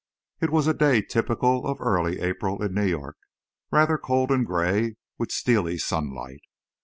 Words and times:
It 0.41 0.49
was 0.49 0.65
a 0.65 0.73
day 0.73 1.03
typical 1.03 1.67
of 1.67 1.79
early 1.79 2.21
April 2.21 2.63
in 2.63 2.73
New 2.73 2.87
York, 2.87 3.17
rather 3.71 3.99
cold 3.99 4.31
and 4.31 4.43
gray, 4.47 4.95
with 5.19 5.31
steely 5.31 5.77
sunlight. 5.77 6.41